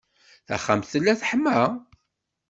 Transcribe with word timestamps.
Taxxamt 0.47 0.89
tella 0.91 1.13
teḥma. 1.21 1.59